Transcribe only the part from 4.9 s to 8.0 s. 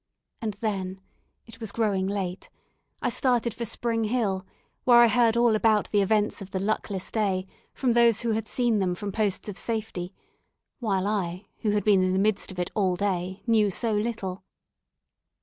I heard all about the events of the luckless day from